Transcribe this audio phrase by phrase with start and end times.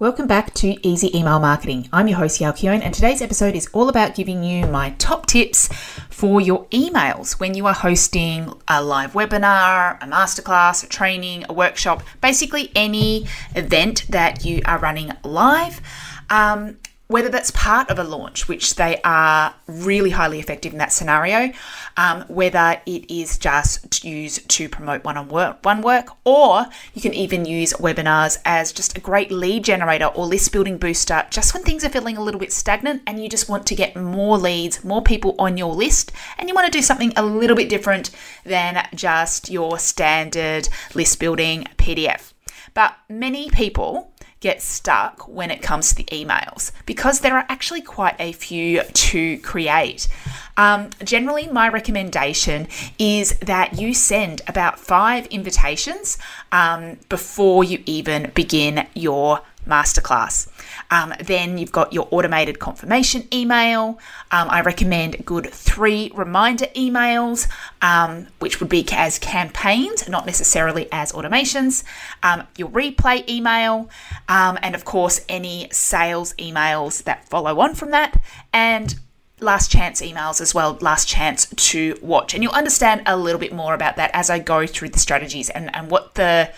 [0.00, 1.86] Welcome back to Easy Email Marketing.
[1.92, 5.26] I'm your host, Yael Keon, and today's episode is all about giving you my top
[5.26, 5.68] tips
[6.08, 11.52] for your emails when you are hosting a live webinar, a masterclass, a training, a
[11.52, 15.82] workshop, basically any event that you are running live.
[16.30, 16.78] Um,
[17.10, 21.52] whether that's part of a launch, which they are really highly effective in that scenario,
[21.96, 27.02] um, whether it is just used to promote one on work, one work, or you
[27.02, 31.52] can even use webinars as just a great lead generator or list building booster, just
[31.52, 34.38] when things are feeling a little bit stagnant and you just want to get more
[34.38, 37.68] leads, more people on your list, and you want to do something a little bit
[37.68, 38.12] different
[38.44, 42.34] than just your standard list building PDF.
[42.72, 47.82] But many people get stuck when it comes to the emails because there are actually
[47.82, 50.08] quite a few to create.
[50.56, 52.66] Um, generally, my recommendation
[52.98, 56.18] is that you send about five invitations
[56.52, 60.48] um, before you even begin your masterclass.
[60.90, 63.98] Um, then you've got your automated confirmation email.
[64.30, 67.48] Um, I recommend good three reminder emails,
[67.82, 71.84] um, which would be as campaigns, not necessarily as automations.
[72.22, 73.88] Um, your replay email,
[74.28, 78.20] um, and of course, any sales emails that follow on from that.
[78.52, 78.98] And
[79.40, 82.34] last chance emails as well, last chance to watch.
[82.34, 85.50] And you'll understand a little bit more about that as I go through the strategies
[85.50, 86.50] and, and what the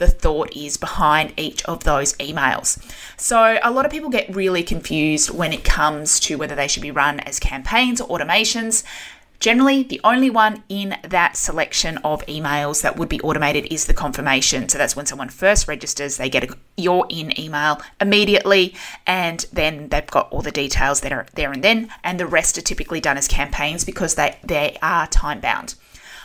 [0.00, 2.82] the thought is behind each of those emails.
[3.16, 6.82] So, a lot of people get really confused when it comes to whether they should
[6.82, 8.82] be run as campaigns or automations.
[9.40, 13.94] Generally, the only one in that selection of emails that would be automated is the
[13.94, 14.68] confirmation.
[14.68, 18.74] So that's when someone first registers, they get a you're in email immediately,
[19.06, 21.90] and then they've got all the details that are there and then.
[22.04, 25.74] And the rest are typically done as campaigns because they, they are time bound.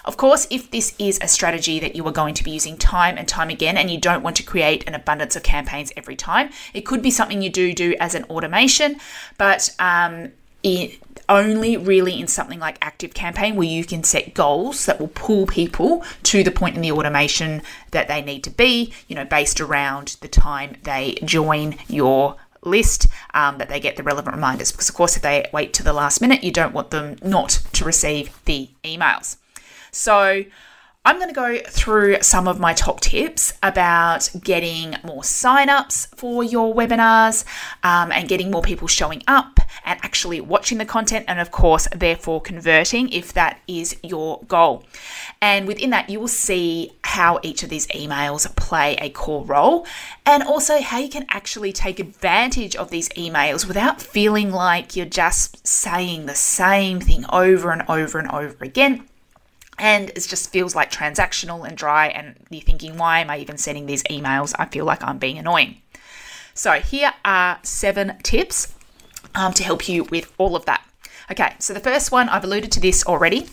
[0.06, 3.18] Of course, if this is a strategy that you are going to be using time
[3.18, 6.52] and time again and you don't want to create an abundance of campaigns every time,
[6.76, 8.98] it could be something you do do as an automation,
[9.40, 15.00] but um, it, only really in something like ActiveCampaign where you can set goals that
[15.00, 19.16] will pull people to the point in the automation that they need to be you
[19.16, 24.36] know based around the time they join your list um, that they get the relevant
[24.36, 24.72] reminders.
[24.72, 27.62] Because of course if they wait to the last minute you don't want them not
[27.74, 29.38] to receive the emails
[29.96, 30.44] so,
[31.08, 36.44] I'm going to go through some of my top tips about getting more signups for
[36.44, 37.46] your webinars
[37.84, 41.88] um, and getting more people showing up and actually watching the content, and of course,
[41.96, 44.84] therefore converting if that is your goal.
[45.44, 49.86] And within that, you will see how each of these emails play a core role
[50.26, 55.06] and also how you can actually take advantage of these emails without feeling like you're
[55.06, 59.08] just saying the same thing over and over and over again
[59.78, 63.58] and it just feels like transactional and dry and you're thinking why am i even
[63.58, 64.54] sending these emails?
[64.58, 65.78] I feel like i'm being annoying.
[66.54, 68.74] So here are seven tips
[69.34, 70.82] um, to help you with all of that.
[71.32, 73.48] Okay so the first one i've alluded to this already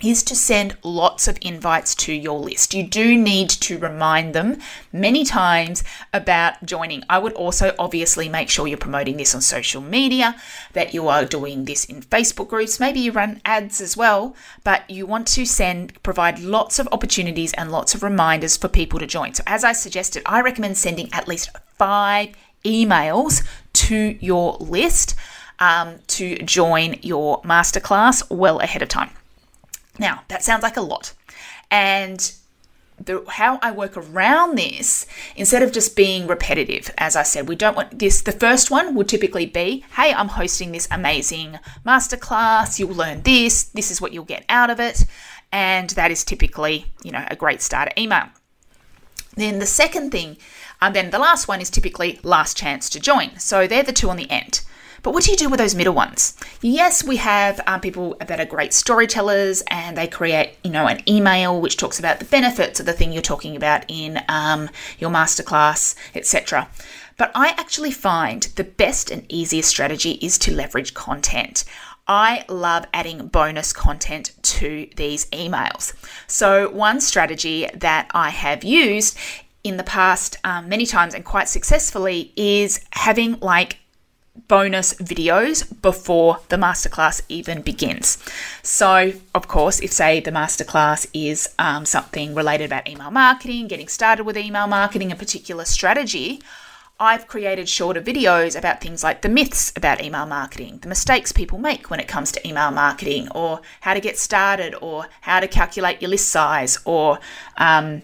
[0.00, 2.74] is to send lots of invites to your list.
[2.74, 4.58] You do need to remind them
[4.92, 5.82] many times
[6.12, 7.02] about joining.
[7.10, 10.36] I would also obviously make sure you're promoting this on social media,
[10.72, 14.88] that you are doing this in Facebook groups, maybe you run ads as well, but
[14.88, 19.06] you want to send provide lots of opportunities and lots of reminders for people to
[19.06, 19.34] join.
[19.34, 22.28] So as I suggested, I recommend sending at least 5
[22.64, 25.14] emails to your list
[25.58, 29.10] um, to join your masterclass well ahead of time.
[29.98, 31.12] Now, that sounds like a lot.
[31.70, 32.32] And
[33.04, 37.56] the, how I work around this, instead of just being repetitive, as I said, we
[37.56, 38.22] don't want this.
[38.22, 42.78] The first one would typically be, hey, I'm hosting this amazing masterclass.
[42.78, 43.64] You'll learn this.
[43.64, 45.04] This is what you'll get out of it.
[45.52, 48.26] And that is typically, you know, a great starter email.
[49.34, 50.36] Then the second thing,
[50.82, 53.38] and then the last one is typically last chance to join.
[53.38, 54.62] So they're the two on the end.
[55.02, 56.36] But what do you do with those middle ones?
[56.60, 61.08] Yes, we have um, people that are great storytellers and they create, you know, an
[61.08, 64.68] email which talks about the benefits of the thing you're talking about in um,
[64.98, 66.68] your masterclass, etc.
[67.16, 71.64] But I actually find the best and easiest strategy is to leverage content.
[72.06, 75.92] I love adding bonus content to these emails.
[76.26, 79.18] So, one strategy that I have used
[79.62, 83.78] in the past um, many times and quite successfully is having like
[84.46, 88.18] bonus videos before the masterclass even begins.
[88.62, 93.88] So, of course, if say the masterclass is um, something related about email marketing, getting
[93.88, 96.40] started with email marketing, a particular strategy,
[97.00, 101.56] I've created shorter videos about things like the myths about email marketing, the mistakes people
[101.58, 105.46] make when it comes to email marketing, or how to get started, or how to
[105.46, 107.20] calculate your list size, or
[107.56, 108.02] um,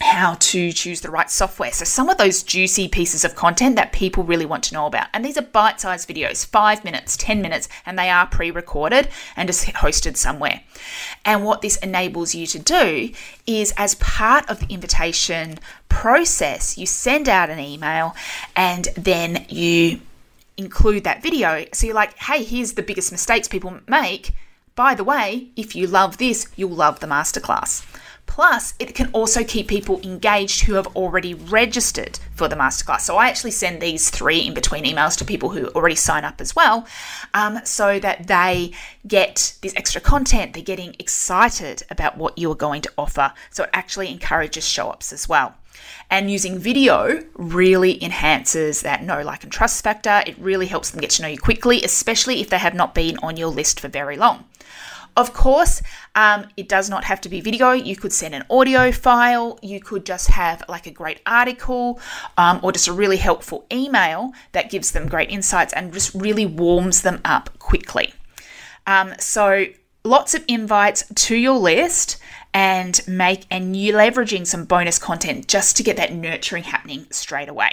[0.00, 1.72] how to choose the right software.
[1.72, 5.08] So, some of those juicy pieces of content that people really want to know about.
[5.14, 9.08] And these are bite sized videos, five minutes, 10 minutes, and they are pre recorded
[9.36, 10.62] and just hosted somewhere.
[11.24, 13.10] And what this enables you to do
[13.46, 15.58] is, as part of the invitation
[15.88, 18.14] process, you send out an email
[18.54, 20.00] and then you
[20.58, 21.64] include that video.
[21.72, 24.32] So, you're like, hey, here's the biggest mistakes people make.
[24.74, 27.82] By the way, if you love this, you'll love the masterclass.
[28.26, 33.00] Plus, it can also keep people engaged who have already registered for the masterclass.
[33.00, 36.40] So I actually send these three in between emails to people who already sign up
[36.40, 36.86] as well,
[37.32, 38.72] um, so that they
[39.06, 40.52] get this extra content.
[40.52, 43.32] They're getting excited about what you are going to offer.
[43.50, 45.54] So it actually encourages show ups as well.
[46.10, 50.22] And using video really enhances that know, like, and trust factor.
[50.26, 53.18] It really helps them get to know you quickly, especially if they have not been
[53.18, 54.44] on your list for very long.
[55.16, 55.80] Of course,
[56.16, 57.72] um, it does not have to be video.
[57.72, 59.58] You could send an audio file.
[59.62, 62.00] You could just have like a great article
[62.38, 66.46] um, or just a really helpful email that gives them great insights and just really
[66.46, 68.14] warms them up quickly.
[68.86, 69.66] Um, so,
[70.04, 72.16] lots of invites to your list
[72.54, 77.48] and make and you leveraging some bonus content just to get that nurturing happening straight
[77.48, 77.72] away.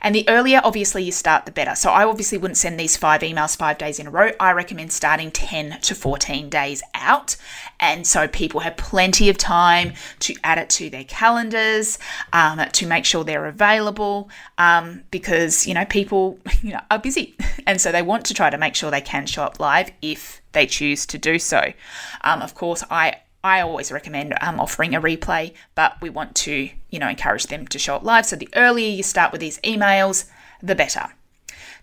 [0.00, 1.74] And the earlier, obviously, you start, the better.
[1.74, 4.30] So I obviously wouldn't send these five emails five days in a row.
[4.38, 7.36] I recommend starting 10 to 14 days out.
[7.80, 11.98] And so people have plenty of time to add it to their calendars,
[12.32, 17.36] um, to make sure they're available, um, because, you know, people you know, are busy.
[17.66, 20.40] And so they want to try to make sure they can show up live if
[20.52, 21.74] they choose to do so.
[22.22, 26.70] Um, of course, I I always recommend um, offering a replay, but we want to,
[26.90, 28.26] you know, encourage them to show up live.
[28.26, 30.24] So the earlier you start with these emails,
[30.62, 31.10] the better.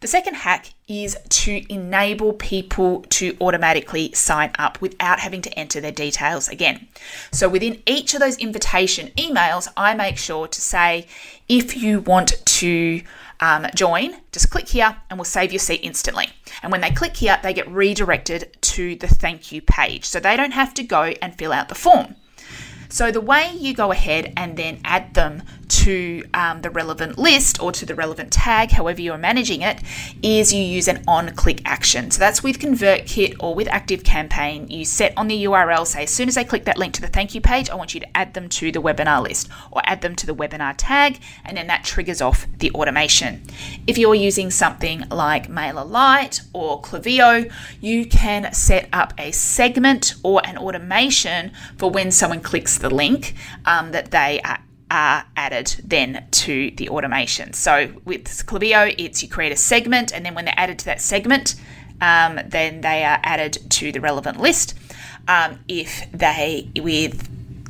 [0.01, 5.79] The second hack is to enable people to automatically sign up without having to enter
[5.79, 6.87] their details again.
[7.31, 11.07] So within each of those invitation emails, I make sure to say
[11.47, 13.01] if you want to
[13.39, 16.27] um, join, just click here and we'll save your seat instantly.
[16.63, 20.05] And when they click here, they get redirected to the thank you page.
[20.05, 22.15] So they don't have to go and fill out the form.
[22.89, 27.61] So the way you go ahead and then add them to um, the relevant list
[27.61, 29.79] or to the relevant tag, however you're managing it,
[30.21, 32.11] is you use an on click action.
[32.11, 34.69] So that's with ConvertKit or with ActiveCampaign.
[34.69, 37.07] You set on the URL, say, as soon as they click that link to the
[37.07, 40.01] thank you page, I want you to add them to the webinar list or add
[40.01, 43.41] them to the webinar tag, and then that triggers off the automation.
[43.87, 47.51] If you're using something like MailerLite or Klaviyo,
[47.81, 53.33] you can set up a segment or an automation for when someone clicks the link
[53.65, 54.59] um, that they are
[54.91, 57.53] are added then to the automation.
[57.53, 61.01] So with Klaviyo, it's you create a segment, and then when they're added to that
[61.01, 61.55] segment,
[62.01, 64.75] um, then they are added to the relevant list.
[65.27, 67.27] Um, if they with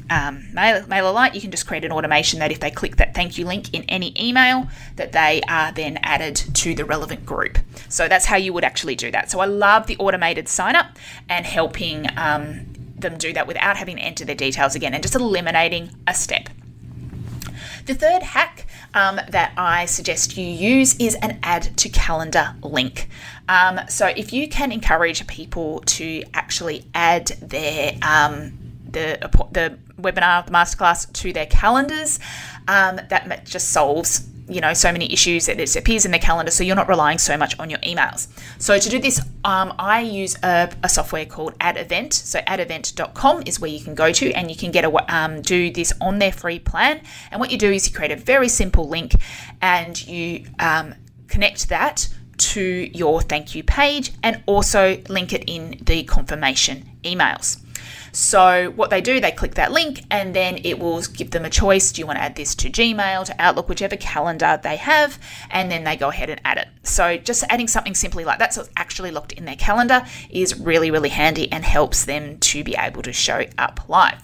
[0.10, 3.46] um, MailerLite, you can just create an automation that if they click that thank you
[3.46, 4.68] link in any email,
[4.98, 7.58] that they are then added to the relevant group.
[7.90, 9.32] So that's how you would actually do that.
[9.32, 12.68] So I love the automated sign up and helping um,
[13.10, 16.50] them do that without having to enter their details again and just eliminating a step.
[17.86, 23.10] The third hack um, that I suggest you use is an add to calendar link.
[23.48, 28.58] Um, so if you can encourage people to actually add their um,
[28.90, 29.20] the
[29.52, 32.20] the webinar, the masterclass to their calendars,
[32.68, 36.52] um, that just solves you know so many issues that it appears in the calendar
[36.52, 38.28] so you're not relying so much on your emails.
[38.60, 42.14] So to do this um, i use a, a, software called Add Event.
[42.14, 45.72] so addevent.com is where you can go to and you can get a um, do
[45.72, 47.02] this on their free plan.
[47.32, 49.16] And what you do is you create a very simple link
[49.62, 50.96] and you um,
[51.28, 57.65] connect that to your thank you page and also link it in the confirmation emails
[58.12, 61.50] so, what they do, they click that link and then it will give them a
[61.50, 61.92] choice.
[61.92, 65.20] Do you want to add this to Gmail, to Outlook, whichever calendar they have?
[65.50, 66.68] And then they go ahead and add it.
[66.84, 70.60] So, just adding something simply like that, so it's actually locked in their calendar, is
[70.60, 74.22] really, really handy and helps them to be able to show up live.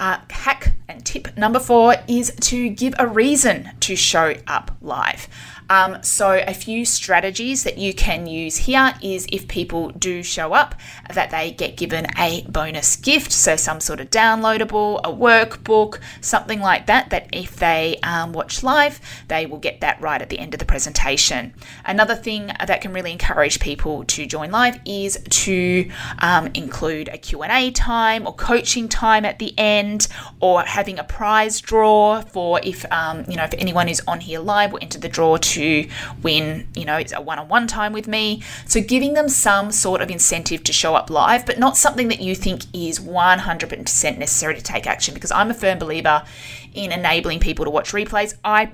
[0.00, 5.28] uh, hack and tip number four is to give a reason to show up live.
[5.70, 10.52] Um, so, a few strategies that you can use here is if people do show
[10.52, 10.74] up,
[11.14, 16.60] that they get given a bonus gift, so some sort of downloadable, a workbook, something
[16.60, 17.10] like that.
[17.10, 20.58] That if they um, watch live, they will get that right at the end of
[20.58, 21.54] the presentation.
[21.84, 27.18] Another thing that can really encourage people to join live is to um, include a
[27.18, 30.08] Q&A time or coaching time at the end,
[30.40, 34.40] or having a prize draw for if um, you know if anyone is on here
[34.40, 35.88] live will enter the draw to to
[36.22, 38.42] win, you know, it's a one on one time with me.
[38.66, 42.20] So giving them some sort of incentive to show up live, but not something that
[42.20, 46.24] you think is 100% necessary to take action because I'm a firm believer
[46.72, 48.34] in enabling people to watch replays.
[48.42, 48.70] I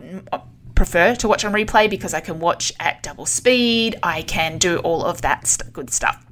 [0.76, 4.78] prefer to watch on replay because I can watch at double speed, I can do
[4.78, 6.22] all of that good stuff.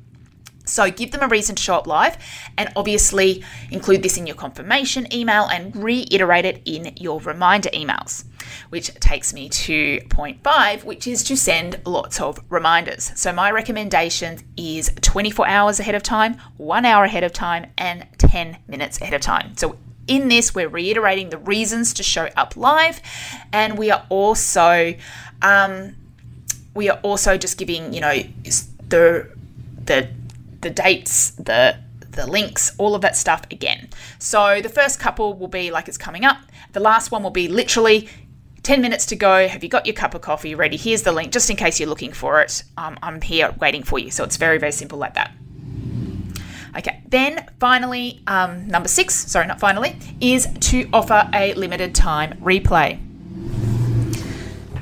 [0.66, 2.16] So give them a reason to show up live
[2.56, 8.24] and obviously include this in your confirmation email and reiterate it in your reminder emails.
[8.70, 13.12] Which takes me to point five, which is to send lots of reminders.
[13.14, 18.06] So my recommendation is 24 hours ahead of time, one hour ahead of time, and
[18.18, 19.56] 10 minutes ahead of time.
[19.56, 23.00] So in this, we're reiterating the reasons to show up live,
[23.52, 24.94] and we are also
[25.42, 25.96] um,
[26.74, 28.22] we are also just giving you know
[28.88, 29.28] the
[29.84, 30.08] the
[30.60, 31.78] the dates, the
[32.10, 33.88] the links, all of that stuff again.
[34.18, 36.38] So the first couple will be like it's coming up.
[36.72, 38.08] The last one will be literally
[38.64, 39.46] 10 minutes to go.
[39.46, 40.76] Have you got your cup of coffee ready?
[40.76, 42.64] Here's the link, just in case you're looking for it.
[42.78, 44.10] Um, I'm here waiting for you.
[44.10, 45.32] So it's very, very simple like that.
[46.76, 52.32] Okay, then finally, um, number six, sorry, not finally, is to offer a limited time
[52.40, 52.98] replay.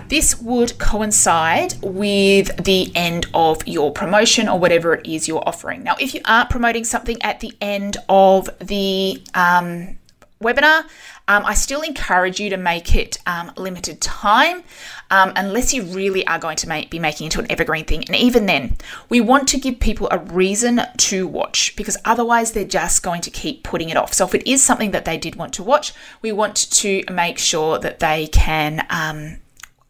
[0.09, 5.83] This would coincide with the end of your promotion or whatever it is you're offering.
[5.83, 9.99] Now, if you aren't promoting something at the end of the um,
[10.43, 10.85] webinar,
[11.29, 14.65] um, I still encourage you to make it um, limited time
[15.11, 18.05] um, unless you really are going to make, be making it into an evergreen thing.
[18.07, 18.77] And even then,
[19.09, 23.31] we want to give people a reason to watch because otherwise they're just going to
[23.31, 24.13] keep putting it off.
[24.13, 27.39] So if it is something that they did want to watch, we want to make
[27.39, 29.39] sure that they can um,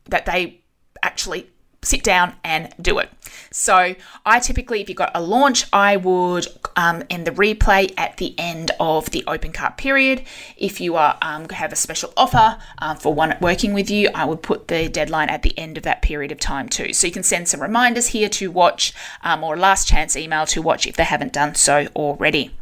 [0.06, 0.60] that they
[1.02, 1.51] actually
[1.82, 3.10] sit down and do it.
[3.50, 6.46] So, I typically, if you've got a launch, I would
[6.76, 10.24] um, end the replay at the end of the open cart period.
[10.56, 14.24] If you are um, have a special offer um, for one working with you, I
[14.24, 16.92] would put the deadline at the end of that period of time too.
[16.92, 20.62] So you can send some reminders here to watch um, or last chance email to
[20.62, 22.52] watch if they haven't done so already.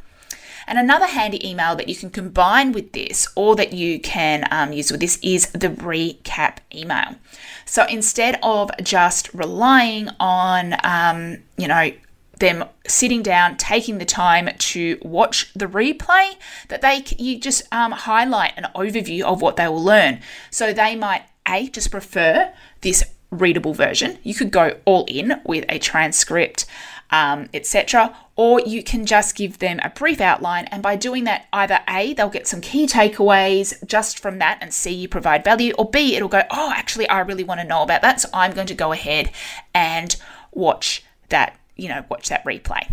[0.70, 4.72] And another handy email that you can combine with this or that you can um,
[4.72, 7.16] use with this is the recap email.
[7.64, 11.90] So instead of just relying on, um, you know,
[12.38, 16.34] them sitting down, taking the time to watch the replay,
[16.68, 20.20] that they you just um, highlight an overview of what they will learn.
[20.52, 24.18] So they might a just prefer this readable version.
[24.22, 26.64] You could go all in with a transcript,
[27.10, 28.16] um, etc.
[28.36, 32.14] Or you can just give them a brief outline, and by doing that, either A,
[32.14, 36.16] they'll get some key takeaways just from that and see you provide value, or B,
[36.16, 38.74] it'll go, oh, actually, I really want to know about that, so I'm going to
[38.74, 39.30] go ahead
[39.74, 40.16] and
[40.52, 42.90] watch that, you know, watch that replay.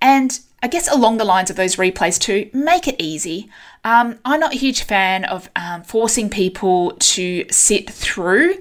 [0.00, 3.48] And I guess along the lines of those replays too, make it easy.
[3.84, 8.54] Um, I'm not a huge fan of um, forcing people to sit through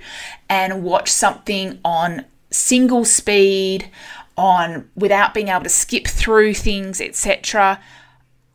[0.47, 3.89] and watch something on single speed
[4.37, 7.79] on without being able to skip through things, etc.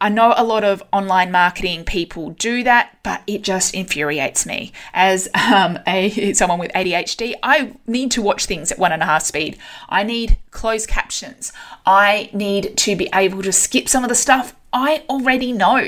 [0.02, 4.72] I know a lot of online marketing people do that, but it just infuriates me.
[4.92, 9.06] As um, a someone with ADHD, I need to watch things at one and a
[9.06, 9.58] half speed.
[9.88, 11.52] I need closed captions.
[11.86, 15.86] I need to be able to skip some of the stuff I already know,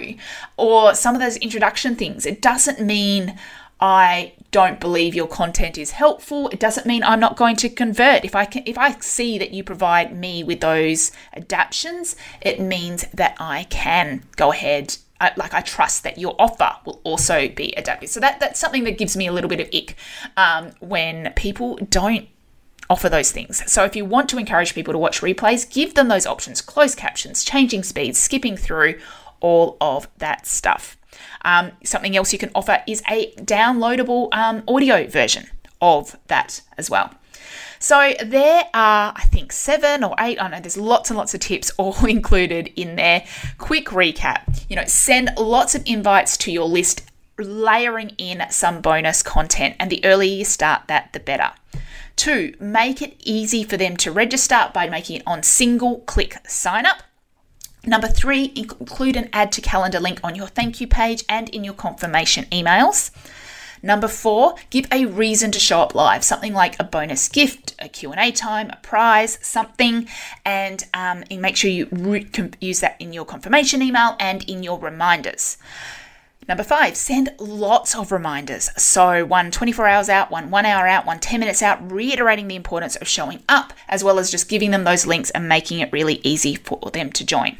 [0.56, 2.24] or some of those introduction things.
[2.24, 3.36] It doesn't mean
[3.80, 8.24] I don't believe your content is helpful, it doesn't mean I'm not going to convert.
[8.24, 13.04] If I can if I see that you provide me with those adaptations, it means
[13.12, 17.72] that I can go ahead I, like I trust that your offer will also be
[17.76, 18.10] adaptive.
[18.10, 19.96] So that that's something that gives me a little bit of ick
[20.36, 22.28] um, when people don't
[22.90, 23.62] offer those things.
[23.70, 26.98] So if you want to encourage people to watch replays, give them those options: closed
[26.98, 28.98] captions, changing speeds, skipping through,
[29.40, 30.96] all of that stuff.
[31.44, 35.46] Um, something else you can offer is a downloadable um, audio version
[35.80, 37.12] of that as well.
[37.78, 40.40] So there are, I think, seven or eight.
[40.40, 43.26] I know there's lots and lots of tips all included in there.
[43.58, 47.02] Quick recap you know, send lots of invites to your list,
[47.38, 51.52] layering in some bonus content, and the earlier you start that, the better.
[52.16, 56.86] Two, make it easy for them to register by making it on single click sign
[56.86, 57.02] up.
[57.86, 61.64] Number three, include an add to calendar link on your thank you page and in
[61.64, 63.10] your confirmation emails.
[63.82, 67.86] Number four, give a reason to show up live, something like a bonus gift, a
[67.90, 70.08] Q&A time, a prize, something,
[70.46, 72.26] and, um, and make sure you re-
[72.62, 75.58] use that in your confirmation email and in your reminders.
[76.48, 78.70] Number five, send lots of reminders.
[78.78, 82.56] So, one 24 hours out, one one hour out, one 10 minutes out, reiterating the
[82.56, 85.92] importance of showing up, as well as just giving them those links and making it
[85.92, 87.58] really easy for them to join.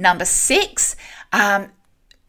[0.00, 0.96] Number six,
[1.30, 1.70] um,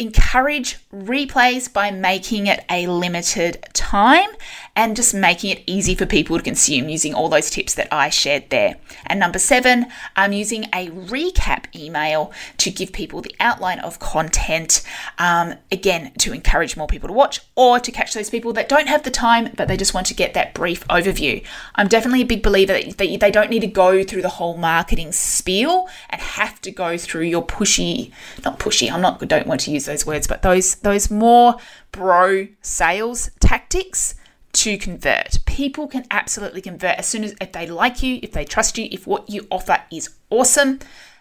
[0.01, 4.29] encourage replays by making it a limited time
[4.75, 8.09] and just making it easy for people to consume using all those tips that I
[8.09, 8.77] shared there.
[9.05, 14.81] And number seven, I'm using a recap email to give people the outline of content,
[15.19, 18.87] um, again, to encourage more people to watch or to catch those people that don't
[18.87, 21.43] have the time but they just want to get that brief overview.
[21.75, 25.11] I'm definitely a big believer that they don't need to go through the whole marketing
[25.11, 28.11] spiel and have to go through your pushy,
[28.43, 31.55] not pushy, I'm not, don't want to use those words, but those, those more
[31.91, 34.15] bro sales tactics
[34.53, 35.39] to convert.
[35.45, 38.87] People can absolutely convert as soon as if they like you, if they trust you,
[38.91, 40.79] if what you offer is awesome,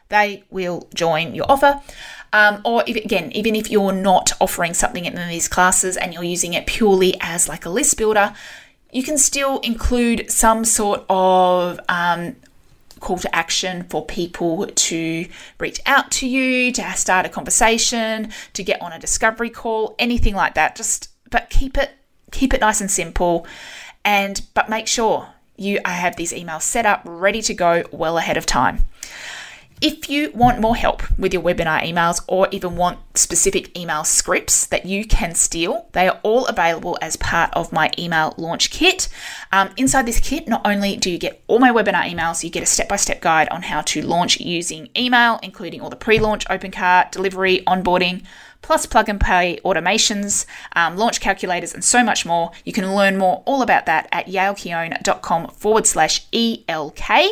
[0.09, 1.81] they will join your offer.
[2.33, 6.25] Um, or if, again, even if you're not offering something in these classes and you're
[6.25, 8.35] using it purely as like a list builder,
[8.93, 12.37] you can still include some sort of um,
[13.01, 15.27] call to action for people to
[15.59, 20.35] reach out to you, to start a conversation, to get on a discovery call, anything
[20.35, 20.77] like that.
[20.77, 21.91] Just but keep it
[22.31, 23.47] keep it nice and simple
[24.05, 28.37] and but make sure you have these emails set up ready to go well ahead
[28.37, 28.87] of time.
[29.83, 34.67] If you want more help with your webinar emails or even want specific email scripts
[34.67, 39.09] that you can steal, they are all available as part of my email launch kit.
[39.53, 42.63] Um, inside this kit, not only do you get all my webinar emails, you get
[42.63, 46.19] a step by step guide on how to launch using email, including all the pre
[46.19, 48.23] launch, open cart, delivery, onboarding
[48.63, 52.51] plus plug and play automations, um, launch calculators, and so much more.
[52.65, 57.29] You can learn more all about that at yaelkeon.com forward slash ELK.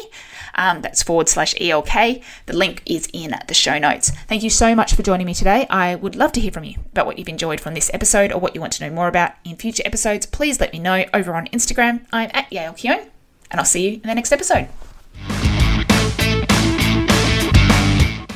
[0.55, 2.23] Um, that's forward slash ELK.
[2.47, 4.11] The link is in the show notes.
[4.27, 5.67] Thank you so much for joining me today.
[5.71, 8.41] I would love to hear from you about what you've enjoyed from this episode or
[8.41, 10.27] what you want to know more about in future episodes.
[10.27, 12.05] Please let me know over on Instagram.
[12.13, 13.09] I'm at Yael Keon,
[13.51, 14.69] and I'll see you in the next episode.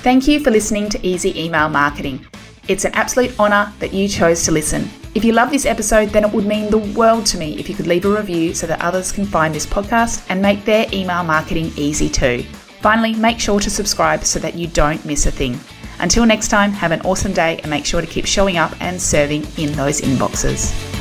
[0.02, 2.26] Thank you for listening to Easy Email Marketing.
[2.68, 4.88] It's an absolute honour that you chose to listen.
[5.14, 7.74] If you love this episode, then it would mean the world to me if you
[7.74, 11.24] could leave a review so that others can find this podcast and make their email
[11.24, 12.44] marketing easy too.
[12.80, 15.58] Finally, make sure to subscribe so that you don't miss a thing.
[15.98, 19.00] Until next time, have an awesome day and make sure to keep showing up and
[19.00, 20.91] serving in those inboxes.